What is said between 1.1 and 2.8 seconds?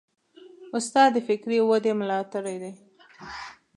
د فکري ودې ملاتړی دی.